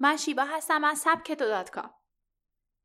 من 0.00 0.16
شیبا 0.16 0.44
هستم 0.44 0.84
از 0.84 0.98
دات 1.48 1.70
کام. 1.70 1.94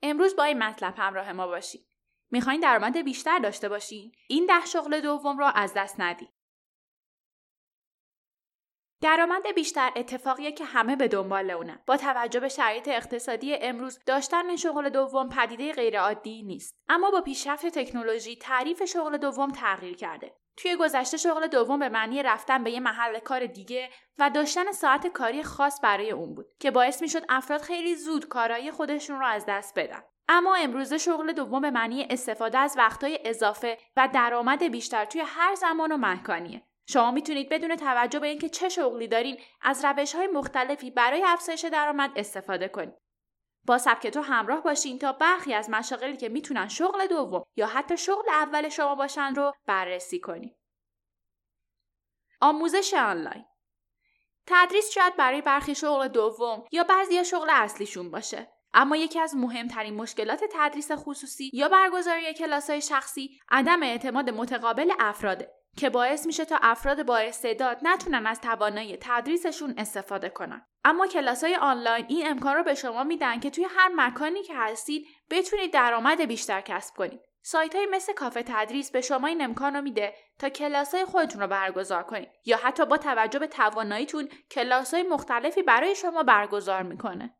امروز 0.01 0.35
با 0.35 0.43
این 0.43 0.63
مطلب 0.63 0.93
همراه 0.97 1.33
ما 1.33 1.47
باشید. 1.47 1.87
می‌خواین 2.31 2.59
درآمد 2.59 2.97
بیشتر 2.97 3.39
داشته 3.39 3.69
باشین؟ 3.69 4.11
این 4.27 4.45
ده 4.45 4.65
شغل 4.65 5.01
دوم 5.01 5.37
را 5.37 5.49
از 5.49 5.73
دست 5.73 5.99
ندید. 5.99 6.34
درآمد 9.05 9.47
بیشتر 9.55 9.91
اتفاقیه 9.95 10.51
که 10.51 10.65
همه 10.65 10.95
به 10.95 11.07
دنبال 11.07 11.51
اونه. 11.51 11.83
با 11.87 11.97
توجه 11.97 12.39
به 12.39 12.49
شرایط 12.49 12.87
اقتصادی 12.87 13.55
امروز 13.55 13.99
داشتن 14.05 14.55
شغل 14.55 14.89
دوم 14.89 15.29
پدیده 15.29 15.73
غیرعادی 15.73 16.43
نیست. 16.43 16.75
اما 16.89 17.11
با 17.11 17.21
پیشرفت 17.21 17.65
تکنولوژی 17.65 18.35
تعریف 18.35 18.83
شغل 18.83 19.17
دوم 19.17 19.51
تغییر 19.51 19.95
کرده. 19.95 20.35
توی 20.57 20.75
گذشته 20.75 21.17
شغل 21.17 21.47
دوم 21.47 21.79
به 21.79 21.89
معنی 21.89 22.23
رفتن 22.23 22.63
به 22.63 22.71
یه 22.71 22.79
محل 22.79 23.19
کار 23.19 23.45
دیگه 23.45 23.89
و 24.17 24.29
داشتن 24.29 24.71
ساعت 24.71 25.07
کاری 25.07 25.43
خاص 25.43 25.79
برای 25.83 26.11
اون 26.11 26.35
بود 26.35 26.45
که 26.59 26.71
باعث 26.71 27.01
می‌شد 27.01 27.25
افراد 27.29 27.61
خیلی 27.61 27.95
زود 27.95 28.27
کارایی 28.27 28.71
خودشون 28.71 29.19
رو 29.19 29.25
از 29.25 29.45
دست 29.47 29.79
بدن. 29.79 30.03
اما 30.29 30.55
امروزه 30.55 30.97
شغل 30.97 31.31
دوم 31.31 31.61
به 31.61 31.71
معنی 31.71 32.07
استفاده 32.09 32.57
از 32.57 32.75
وقتهای 32.77 33.19
اضافه 33.25 33.77
و 33.97 34.09
درآمد 34.13 34.63
بیشتر 34.63 35.05
توی 35.05 35.21
هر 35.25 35.55
زمان 35.55 35.91
و 35.91 35.97
مکانیه. 35.97 36.61
شما 36.87 37.11
می‌تونید 37.11 37.49
بدون 37.49 37.75
توجه 37.75 38.19
به 38.19 38.27
اینکه 38.27 38.49
چه 38.49 38.69
شغلی 38.69 39.07
دارین 39.07 39.37
از 39.61 39.85
روش 39.85 40.15
های 40.15 40.27
مختلفی 40.27 40.91
برای 40.91 41.23
افزایش 41.23 41.65
درآمد 41.65 42.11
استفاده 42.15 42.67
کنید. 42.67 42.95
با 43.65 43.77
سبک 43.77 44.07
تو 44.07 44.21
همراه 44.21 44.63
باشین 44.63 44.99
تا 44.99 45.11
برخی 45.11 45.53
از 45.53 45.69
مشاغلی 45.69 46.17
که 46.17 46.29
می‌تونن 46.29 46.67
شغل 46.67 47.07
دوم 47.07 47.43
یا 47.55 47.67
حتی 47.67 47.97
شغل 47.97 48.29
اول 48.29 48.69
شما 48.69 48.95
باشن 48.95 49.35
رو 49.35 49.53
بررسی 49.65 50.19
کنید. 50.19 50.55
آموزش 52.41 52.93
آنلاین 52.93 53.45
تدریس 54.47 54.91
شاید 54.91 55.15
برای 55.15 55.41
برخی 55.41 55.75
شغل 55.75 56.07
دوم 56.07 56.65
یا 56.71 56.83
بعضی 56.83 57.25
شغل 57.25 57.49
اصلیشون 57.49 58.11
باشه. 58.11 58.51
اما 58.73 58.95
یکی 58.95 59.19
از 59.19 59.35
مهمترین 59.35 59.93
مشکلات 59.93 60.43
تدریس 60.51 60.91
خصوصی 60.91 61.51
یا 61.53 61.69
برگزاری 61.69 62.33
کلاس 62.33 62.69
های 62.69 62.81
شخصی 62.81 63.39
عدم 63.49 63.83
اعتماد 63.83 64.29
متقابل 64.29 64.91
افراده 64.99 65.51
که 65.77 65.89
باعث 65.89 66.25
میشه 66.25 66.45
تا 66.45 66.59
افراد 66.61 67.05
با 67.05 67.17
استعداد 67.17 67.79
نتونن 67.81 68.25
از 68.25 68.41
توانایی 68.41 68.97
تدریسشون 69.01 69.73
استفاده 69.77 70.29
کنن. 70.29 70.65
اما 70.83 71.07
کلاس 71.07 71.43
های 71.43 71.55
آنلاین 71.55 72.05
این 72.09 72.27
امکان 72.27 72.55
رو 72.55 72.63
به 72.63 72.75
شما 72.75 73.03
میدن 73.03 73.39
که 73.39 73.49
توی 73.49 73.67
هر 73.69 73.91
مکانی 73.95 74.43
که 74.43 74.53
هستید 74.55 75.07
بتونید 75.29 75.73
درآمد 75.73 76.21
بیشتر 76.21 76.61
کسب 76.61 76.95
کنید. 76.95 77.21
سایت 77.41 77.75
های 77.75 77.87
مثل 77.91 78.13
کافه 78.13 78.43
تدریس 78.43 78.91
به 78.91 79.01
شما 79.01 79.27
این 79.27 79.43
امکان 79.43 79.75
رو 79.75 79.81
میده 79.81 80.13
تا 80.39 80.49
کلاس 80.49 80.95
های 80.95 81.05
خودتون 81.05 81.41
رو 81.41 81.47
برگزار 81.47 82.03
کنید 82.03 82.29
یا 82.45 82.57
حتی 82.57 82.85
با 82.85 82.97
توجه 82.97 83.39
به 83.39 83.47
تواناییتون 83.47 84.29
کلاس 84.51 84.93
های 84.93 85.03
مختلفی 85.03 85.63
برای 85.63 85.95
شما 85.95 86.23
برگزار 86.23 86.83
می‌کنه. 86.83 87.37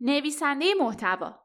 نویسنده 0.00 0.74
محتوا 0.74 1.43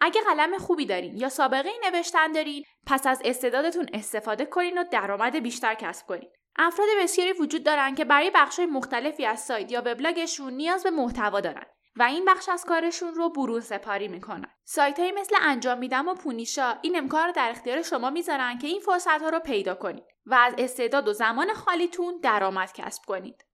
اگه 0.00 0.20
قلم 0.20 0.58
خوبی 0.58 0.86
دارین 0.86 1.16
یا 1.16 1.28
سابقه 1.28 1.70
نوشتن 1.84 2.32
دارین 2.32 2.64
پس 2.86 3.06
از 3.06 3.22
استعدادتون 3.24 3.86
استفاده 3.92 4.46
کنین 4.46 4.78
و 4.78 4.84
درآمد 4.84 5.36
بیشتر 5.36 5.74
کسب 5.74 6.06
کنین 6.06 6.30
افراد 6.56 6.88
بسیاری 7.02 7.32
وجود 7.32 7.64
دارن 7.64 7.94
که 7.94 8.04
برای 8.04 8.30
بخشهای 8.34 8.66
مختلفی 8.66 9.26
از 9.26 9.40
سایت 9.40 9.72
یا 9.72 9.82
وبلاگشون 9.86 10.52
نیاز 10.52 10.82
به 10.82 10.90
محتوا 10.90 11.40
دارن 11.40 11.66
و 11.96 12.02
این 12.02 12.24
بخش 12.24 12.48
از 12.48 12.64
کارشون 12.64 13.14
رو 13.14 13.30
برون 13.30 13.60
سپاری 13.60 14.08
می‌کنن. 14.08 14.50
سایت 14.64 15.00
های 15.00 15.12
مثل 15.12 15.36
انجام 15.40 15.78
میدم 15.78 16.08
و 16.08 16.14
پونیشا 16.14 16.78
این 16.82 16.96
امکان 16.96 17.26
رو 17.26 17.32
در 17.32 17.50
اختیار 17.50 17.82
شما 17.82 18.10
می‌ذارن 18.10 18.58
که 18.58 18.66
این 18.66 18.80
فرصت 18.80 19.22
ها 19.22 19.28
رو 19.28 19.38
پیدا 19.38 19.74
کنید 19.74 20.04
و 20.26 20.34
از 20.34 20.54
استعداد 20.58 21.08
و 21.08 21.12
زمان 21.12 21.52
خالیتون 21.52 22.20
درآمد 22.22 22.72
کسب 22.72 23.02
کنید. 23.06 23.44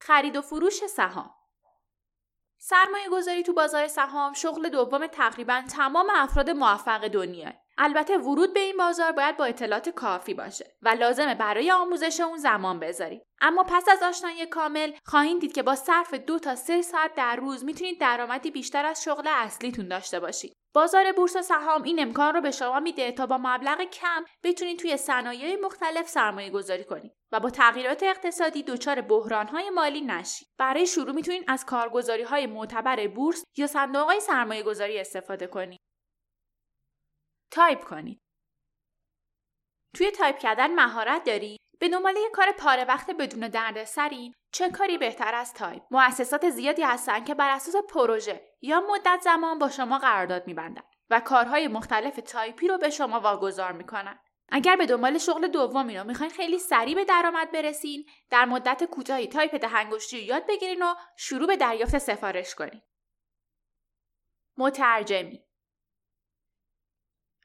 خرید 0.00 0.36
و 0.36 0.42
فروش 0.42 0.86
سهام 0.86 1.34
سرمایه 2.66 3.08
گذاری 3.12 3.42
تو 3.42 3.52
بازار 3.52 3.88
سهام 3.88 4.32
شغل 4.32 4.68
دوم 4.68 5.06
تقریبا 5.06 5.62
تمام 5.70 6.06
افراد 6.10 6.50
موفق 6.50 7.08
دنیا. 7.08 7.63
البته 7.78 8.18
ورود 8.18 8.54
به 8.54 8.60
این 8.60 8.76
بازار 8.76 9.12
باید 9.12 9.36
با 9.36 9.44
اطلاعات 9.44 9.88
کافی 9.88 10.34
باشه 10.34 10.76
و 10.82 10.88
لازمه 10.88 11.34
برای 11.34 11.70
آموزش 11.70 12.20
اون 12.20 12.38
زمان 12.38 12.80
بذارید. 12.80 13.22
اما 13.40 13.64
پس 13.64 13.88
از 13.88 14.02
آشنایی 14.02 14.46
کامل 14.46 14.92
خواهید 15.04 15.40
دید 15.40 15.52
که 15.52 15.62
با 15.62 15.74
صرف 15.74 16.14
دو 16.14 16.38
تا 16.38 16.54
سه 16.54 16.82
ساعت 16.82 17.14
در 17.14 17.36
روز 17.36 17.64
می‌تونید 17.64 18.00
درآمدی 18.00 18.50
بیشتر 18.50 18.86
از 18.86 19.04
شغل 19.04 19.28
اصلیتون 19.28 19.88
داشته 19.88 20.20
باشید. 20.20 20.52
بازار 20.74 21.12
بورس 21.12 21.36
سهام 21.36 21.82
این 21.82 22.00
امکان 22.00 22.34
رو 22.34 22.40
به 22.40 22.50
شما 22.50 22.80
میده 22.80 23.12
تا 23.12 23.26
با 23.26 23.38
مبلغ 23.38 23.82
کم 23.82 24.24
بتونید 24.42 24.78
توی 24.78 24.96
صنایع 24.96 25.60
مختلف 25.60 26.08
سرمایه 26.08 26.50
گذاری 26.50 26.84
کنید 26.84 27.12
و 27.32 27.40
با 27.40 27.50
تغییرات 27.50 28.02
اقتصادی 28.02 28.62
دچار 28.62 29.04
های 29.52 29.70
مالی 29.70 30.00
نشید. 30.00 30.48
برای 30.58 30.86
شروع 30.86 31.12
می‌تونید 31.12 31.44
از 31.48 31.64
کارگزاری 31.64 32.22
های 32.22 32.46
معتبر 32.46 33.08
بورس 33.08 33.44
یا 33.56 33.66
صندوق 33.66 34.06
های 34.06 34.20
سرمایه 34.20 34.62
گذاری 34.62 34.98
استفاده 34.98 35.46
کنید. 35.46 35.80
تایپ 37.50 37.84
کنید. 37.84 38.20
توی 39.94 40.10
تایپ 40.10 40.38
کردن 40.38 40.74
مهارت 40.74 41.24
داری؟ 41.24 41.56
به 41.78 41.88
دنبال 41.88 42.14
کار 42.32 42.52
پاره 42.52 42.84
وقت 42.84 43.10
بدون 43.10 43.48
دردسرین 43.48 44.34
چه 44.52 44.70
کاری 44.70 44.98
بهتر 44.98 45.34
از 45.34 45.54
تایپ؟ 45.54 45.82
مؤسسات 45.90 46.50
زیادی 46.50 46.82
هستند 46.82 47.26
که 47.26 47.34
بر 47.34 47.50
اساس 47.50 47.74
پروژه 47.90 48.48
یا 48.62 48.80
مدت 48.80 49.20
زمان 49.24 49.58
با 49.58 49.68
شما 49.68 49.98
قرارداد 49.98 50.46
میبندند 50.46 50.84
و 51.10 51.20
کارهای 51.20 51.68
مختلف 51.68 52.20
تایپی 52.26 52.68
رو 52.68 52.78
به 52.78 52.90
شما 52.90 53.20
واگذار 53.20 53.72
می‌کنن. 53.72 54.18
اگر 54.48 54.76
به 54.76 54.86
دنبال 54.86 55.18
شغل 55.18 55.48
دومی 55.48 55.98
رو 55.98 56.04
می‌خواین 56.04 56.32
خیلی 56.32 56.58
سریع 56.58 56.94
به 56.94 57.04
درآمد 57.04 57.52
برسین 57.52 58.06
در 58.30 58.44
مدت 58.44 58.84
کوتاهی 58.84 59.26
تایپ 59.26 59.54
ده‌انگشتی 59.54 60.18
یاد 60.18 60.46
بگیرین 60.48 60.82
و 60.82 60.94
شروع 61.16 61.46
به 61.46 61.56
دریافت 61.56 61.98
سفارش 61.98 62.54
کنین. 62.54 62.82
مترجمی. 64.58 65.43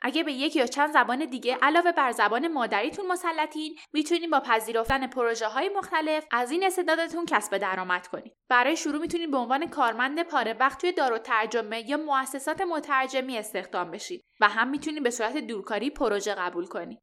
اگه 0.01 0.23
به 0.23 0.33
یک 0.33 0.55
یا 0.55 0.65
چند 0.65 0.93
زبان 0.93 1.25
دیگه 1.25 1.57
علاوه 1.61 1.91
بر 1.91 2.11
زبان 2.11 2.47
مادریتون 2.47 3.07
مسلطین 3.07 3.75
می‌تونید 3.93 4.29
با 4.29 4.39
پذیرفتن 4.39 5.07
پروژه 5.07 5.47
های 5.47 5.69
مختلف 5.69 6.25
از 6.31 6.51
این 6.51 6.63
استعدادتون 6.63 7.25
کسب 7.25 7.57
درآمد 7.57 8.07
کنید 8.07 8.37
برای 8.49 8.77
شروع 8.77 9.01
می‌تونید 9.01 9.31
به 9.31 9.37
عنوان 9.37 9.69
کارمند 9.69 10.23
پاره 10.23 10.53
وقت 10.53 10.81
توی 10.81 10.91
دار 10.91 11.13
و 11.13 11.17
ترجمه 11.17 11.89
یا 11.89 11.97
مؤسسات 11.97 12.61
مترجمی 12.61 13.37
استخدام 13.37 13.91
بشید 13.91 14.25
و 14.39 14.49
هم 14.49 14.67
می‌تونید 14.67 15.03
به 15.03 15.09
صورت 15.09 15.37
دورکاری 15.37 15.89
پروژه 15.89 16.35
قبول 16.35 16.65
کنید 16.65 16.99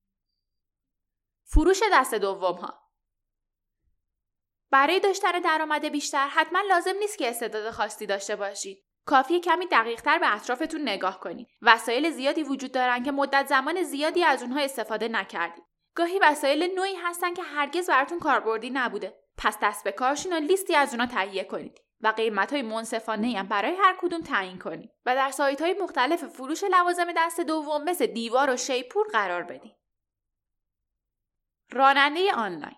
فروش 1.45 1.81
دست 1.93 2.15
دوم 2.15 2.55
ها 2.55 2.87
برای 4.71 5.01
داشتن 5.01 5.41
درآمد 5.41 5.89
بیشتر 5.89 6.29
حتما 6.29 6.61
لازم 6.69 6.95
نیست 7.01 7.19
که 7.19 7.31
استعداد 7.31 7.71
خاصی 7.71 8.07
داشته 8.07 8.37
باشید 8.37 8.86
کافی 9.07 9.41
کمی 9.41 9.67
دقیقتر 9.67 10.19
به 10.19 10.35
اطرافتون 10.35 10.83
نگاه 10.83 11.21
کنید. 11.21 11.49
وسایل 11.63 12.11
زیادی 12.11 12.43
وجود 12.43 12.73
دارن 12.73 13.03
که 13.03 13.13
مدت 13.13 13.47
زمان 13.47 13.83
زیادی 13.83 14.25
از 14.25 14.43
اونها 14.43 14.61
استفاده 14.61 15.09
نکردید. 15.09 15.65
گاهی 15.95 16.19
وسایل 16.19 16.75
نوعی 16.75 16.95
هستن 16.95 17.35
که 17.35 17.43
هرگز 17.43 17.91
براتون 17.91 18.19
کاربردی 18.19 18.71
نبوده. 18.71 19.15
پس 19.39 19.59
دست 19.63 19.85
به 19.85 19.93
کارشون 19.93 20.33
و 20.33 20.37
لیستی 20.37 20.75
از 20.75 20.91
اونها 20.91 21.07
تهیه 21.07 21.45
کنید 21.45 21.81
و 22.01 22.09
قیمت 22.09 22.53
های 22.53 22.63
منصفانه 22.63 23.39
هم 23.39 23.49
برای 23.49 23.75
هر 23.75 23.97
کدوم 24.01 24.21
تعیین 24.23 24.59
کنید 24.59 24.91
و 25.07 25.15
در 25.15 25.31
سایت 25.31 25.63
های 25.63 25.77
مختلف 25.83 26.25
فروش 26.25 26.65
لوازم 26.65 27.13
دست 27.17 27.41
دوم 27.41 27.85
مثل 27.85 28.07
دیوار 28.07 28.51
و 28.51 28.57
شیپور 28.57 29.07
قرار 29.13 29.43
بدید. 29.43 29.77
راننده 31.73 32.33
آنلاین 32.35 32.77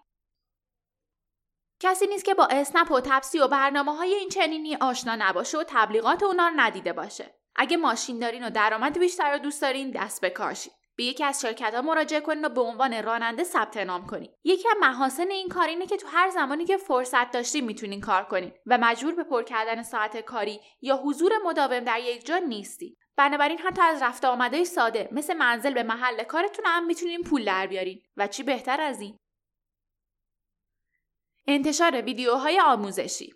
کسی 1.81 2.07
نیست 2.07 2.25
که 2.25 2.35
با 2.35 2.49
اسنپ 2.51 2.91
و 2.91 3.01
تپسی 3.01 3.39
و 3.39 3.49
برنامه 3.49 3.97
های 3.97 4.15
این 4.15 4.29
چنینی 4.29 4.77
آشنا 4.77 5.17
نباشه 5.19 5.59
و 5.59 5.65
تبلیغات 5.67 6.23
اونا 6.23 6.49
رو 6.49 6.55
ندیده 6.57 6.93
باشه. 6.93 7.35
اگه 7.57 7.77
ماشین 7.77 8.19
دارین 8.19 8.45
و 8.45 8.51
درآمد 8.51 8.99
بیشتر 8.99 9.33
رو 9.33 9.39
دوست 9.39 9.63
دارین 9.63 9.91
دست 9.91 10.21
به 10.21 10.31
کارشید. 10.31 10.73
به 10.97 11.05
یکی 11.05 11.25
از 11.25 11.41
شرکت 11.41 11.75
ها 11.75 11.83
مراجعه 11.83 12.21
کنین 12.21 12.45
و 12.45 12.49
به 12.49 12.61
عنوان 12.61 13.03
راننده 13.03 13.45
ثبت 13.45 13.77
نام 13.77 14.07
کنید. 14.07 14.31
یکی 14.45 14.69
از 14.69 14.77
محاسن 14.81 15.31
این 15.31 15.49
کار 15.49 15.69
اینه 15.69 15.87
که 15.87 15.97
تو 15.97 16.09
هر 16.09 16.31
زمانی 16.31 16.65
که 16.65 16.77
فرصت 16.77 17.31
داشتین 17.31 17.65
می‌تونین 17.65 18.01
کار 18.01 18.25
کنین 18.25 18.53
و 18.67 18.79
مجبور 18.81 19.15
به 19.15 19.25
پر 19.25 19.43
کردن 19.43 19.83
ساعت 19.83 20.21
کاری 20.21 20.61
یا 20.81 20.97
حضور 20.97 21.33
مداوم 21.45 21.81
در 21.81 22.01
یک 22.01 22.27
جا 22.27 22.39
نیستید. 22.39 22.99
بنابراین 23.17 23.59
حتی 23.59 23.83
از 23.83 24.03
رفت 24.03 24.25
آمده 24.25 24.65
ساده 24.65 25.09
مثل 25.13 25.35
منزل 25.35 25.75
به 25.75 25.83
محل 25.83 26.23
کارتون 26.23 26.65
هم 26.69 26.87
می‌تونین 26.87 27.23
پول 27.23 27.45
در 27.45 27.67
بیارین 27.67 28.01
و 28.17 28.27
چی 28.27 28.43
بهتر 28.43 28.81
از 28.81 29.01
این 29.01 29.19
انتشار 31.49 32.03
ویدیوهای 32.03 32.61
آموزشی. 32.61 33.35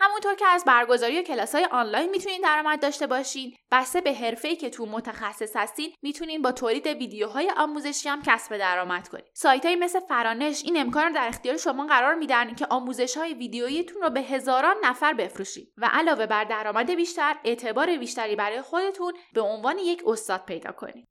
همونطور 0.00 0.34
که 0.34 0.46
از 0.46 0.64
برگزاری 0.64 1.22
کلاس 1.22 1.54
های 1.54 1.64
آنلاین 1.64 2.10
می‌تونین 2.10 2.40
درآمد 2.40 2.82
داشته 2.82 3.06
باشین 3.06 3.56
بسته 3.70 4.00
به 4.00 4.14
حرفه‌ای 4.14 4.56
که 4.56 4.70
تو 4.70 4.86
متخصص 4.86 5.56
هستین 5.56 5.94
می‌تونین 6.02 6.42
با 6.42 6.52
تولید 6.52 6.86
ویدیوهای 6.86 7.52
آموزشی 7.56 8.08
هم 8.08 8.22
کسب 8.22 8.58
درآمد 8.58 9.08
کنید 9.08 9.30
سایت 9.34 9.66
های 9.66 9.76
مثل 9.76 10.00
فرانش 10.00 10.64
این 10.64 10.80
امکان 10.80 11.06
رو 11.06 11.14
در 11.14 11.28
اختیار 11.28 11.56
شما 11.56 11.86
قرار 11.86 12.14
میدن 12.14 12.54
که 12.54 12.66
آموزش 12.66 13.16
های 13.16 13.34
ویدیوییتون 13.34 14.02
رو 14.02 14.10
به 14.10 14.20
هزاران 14.20 14.76
نفر 14.84 15.12
بفروشید 15.12 15.72
و 15.76 15.90
علاوه 15.92 16.26
بر 16.26 16.44
درآمد 16.44 16.90
بیشتر 16.90 17.36
اعتبار 17.44 17.96
بیشتری 17.96 18.36
برای 18.36 18.62
خودتون 18.62 19.12
به 19.32 19.40
عنوان 19.40 19.78
یک 19.78 20.02
استاد 20.06 20.44
پیدا 20.44 20.72
کنید 20.72 21.08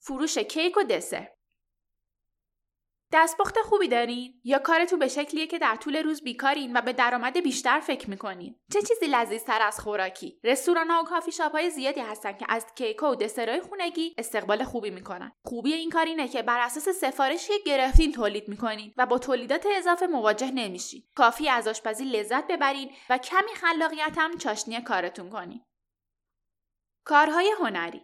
فروش 0.00 0.38
کیک 0.38 0.76
و 0.76 0.82
دسر. 0.82 1.33
دستپخت 3.14 3.58
خوبی 3.58 3.88
دارین؟ 3.88 4.40
یا 4.44 4.58
کارتون 4.58 4.98
به 4.98 5.08
شکلیه 5.08 5.46
که 5.46 5.58
در 5.58 5.76
طول 5.76 5.96
روز 5.96 6.22
بیکارین 6.22 6.76
و 6.76 6.80
به 6.80 6.92
درآمد 6.92 7.42
بیشتر 7.42 7.80
فکر 7.80 8.10
می‌کنین؟ 8.10 8.56
چه 8.72 8.82
چیزی 8.82 9.06
لذیذتر 9.06 9.62
از 9.62 9.80
خوراکی؟ 9.80 10.40
رستوران 10.44 10.90
ها 10.90 11.02
و 11.02 11.04
کافی 11.04 11.32
شاپ 11.32 11.52
های 11.52 11.70
زیادی 11.70 12.00
هستن 12.00 12.32
که 12.32 12.46
از 12.48 12.66
کیک 12.74 13.02
و 13.02 13.14
دسرای 13.14 13.60
خونگی 13.60 14.14
استقبال 14.18 14.64
خوبی 14.64 14.90
می‌کنن. 14.90 15.32
خوبی 15.44 15.72
این 15.72 15.90
کار 15.90 16.04
اینه 16.04 16.28
که 16.28 16.42
بر 16.42 16.60
اساس 16.60 16.88
سفارشی 16.88 17.52
گرفتین 17.66 18.12
تولید 18.12 18.48
می‌کنین 18.48 18.94
و 18.96 19.06
با 19.06 19.18
تولیدات 19.18 19.66
اضافه 19.76 20.06
مواجه 20.06 20.50
نمیشین. 20.50 21.02
کافی 21.16 21.48
از 21.48 21.68
آشپزی 21.68 22.04
لذت 22.04 22.46
ببرین 22.46 22.90
و 23.10 23.18
کمی 23.18 23.54
خلاقیت 23.54 24.18
چاشنی 24.38 24.82
کارتون 24.82 25.30
کنین. 25.30 25.60
کارهای 27.04 27.52
هنری 27.60 28.02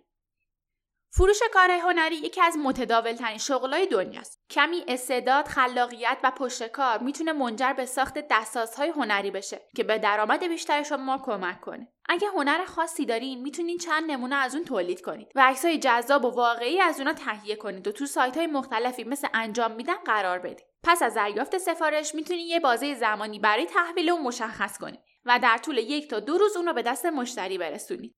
فروش 1.12 1.40
کارهای 1.52 1.78
هنری 1.78 2.16
یکی 2.16 2.40
از 2.40 2.56
متداول 2.56 3.12
ترین 3.12 3.38
شغلای 3.38 3.86
دنیاست. 3.86 4.40
کمی 4.50 4.84
استعداد، 4.88 5.46
خلاقیت 5.46 6.18
و 6.22 6.30
پشت 6.30 6.66
کار 6.66 6.98
می‌تونه 6.98 7.32
منجر 7.32 7.72
به 7.72 7.86
ساخت 7.86 8.14
دستازهای 8.30 8.88
هنری 8.88 9.30
بشه 9.30 9.60
که 9.76 9.84
به 9.84 9.98
درآمد 9.98 10.44
بیشتر 10.44 10.82
شما 10.82 11.18
کمک 11.18 11.60
کنه. 11.60 11.88
اگه 12.08 12.28
هنر 12.28 12.64
خاصی 12.64 13.06
دارین 13.06 13.42
می‌تونین 13.42 13.78
چند 13.78 14.10
نمونه 14.10 14.36
از 14.36 14.54
اون 14.54 14.64
تولید 14.64 15.00
کنید 15.00 15.32
و 15.34 15.40
عکسای 15.40 15.78
جذاب 15.78 16.24
و 16.24 16.30
واقعی 16.30 16.80
از 16.80 16.98
اونا 16.98 17.12
تهیه 17.12 17.56
کنید 17.56 17.88
و 17.88 17.92
تو 17.92 18.06
سایت 18.06 18.36
های 18.36 18.46
مختلفی 18.46 19.04
مثل 19.04 19.28
انجام 19.34 19.72
میدن 19.72 19.96
قرار 20.04 20.38
بدید. 20.38 20.66
پس 20.82 21.02
از 21.02 21.14
دریافت 21.14 21.58
سفارش 21.58 22.14
می‌تونید 22.14 22.46
یه 22.46 22.60
بازه 22.60 22.94
زمانی 22.94 23.38
برای 23.38 23.66
تحویل 23.66 24.10
اون 24.10 24.22
مشخص 24.22 24.78
کنید 24.78 25.00
و 25.24 25.38
در 25.42 25.58
طول 25.58 25.78
یک 25.78 26.10
تا 26.10 26.20
دو 26.20 26.38
روز 26.38 26.56
اون 26.56 26.66
رو 26.66 26.72
به 26.72 26.82
دست 26.82 27.06
مشتری 27.06 27.58
برسونید. 27.58 28.16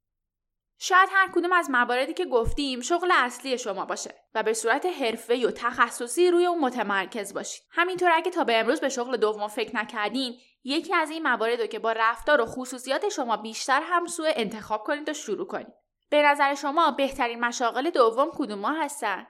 شاید 0.85 1.09
هر 1.13 1.31
کدوم 1.35 1.53
از 1.53 1.71
مواردی 1.71 2.15
که 2.15 2.25
گفتیم 2.25 2.81
شغل 2.81 3.13
اصلی 3.15 3.59
شما 3.59 3.85
باشه 3.85 4.15
و 4.35 4.43
به 4.43 4.53
صورت 4.53 4.87
حرفه 4.87 5.47
و 5.47 5.51
تخصصی 5.51 6.31
روی 6.31 6.47
اون 6.47 6.59
متمرکز 6.59 7.35
باشید. 7.35 7.63
همینطور 7.71 8.11
اگه 8.13 8.31
تا 8.31 8.45
به 8.45 8.61
امروز 8.61 8.81
به 8.81 8.89
شغل 8.89 9.17
دوم 9.17 9.49
فکر 9.49 9.77
نکردین، 9.77 10.41
یکی 10.65 10.95
از 10.95 11.11
این 11.11 11.23
موارد 11.23 11.61
رو 11.61 11.67
که 11.67 11.79
با 11.79 11.93
رفتار 11.93 12.41
و 12.41 12.47
خصوصیات 12.47 13.09
شما 13.09 13.37
بیشتر 13.37 13.83
همسو 13.85 14.25
انتخاب 14.27 14.85
کنید 14.85 15.09
و 15.09 15.13
شروع 15.13 15.47
کنید. 15.47 15.75
به 16.11 16.23
نظر 16.23 16.55
شما 16.55 16.91
بهترین 16.91 17.41
مشاغل 17.41 17.91
دوم 17.91 18.31
کدوم 18.35 18.65
هستن؟ 18.65 19.27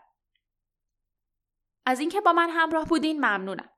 از 1.86 2.00
اینکه 2.00 2.20
با 2.20 2.32
من 2.32 2.50
همراه 2.50 2.84
بودین 2.84 3.16
ممنونم. 3.16 3.70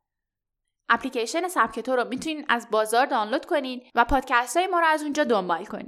اپلیکیشن 0.88 1.48
سبکتو 1.48 1.96
رو 1.96 2.08
می‌تونید 2.08 2.46
از 2.48 2.70
بازار 2.70 3.06
دانلود 3.06 3.46
کنید 3.46 3.90
و 3.94 4.04
پادکست 4.04 4.56
های 4.56 4.66
ما 4.66 4.80
رو 4.80 4.86
از 4.86 5.02
اونجا 5.02 5.24
دنبال 5.24 5.64
کنید. 5.64 5.82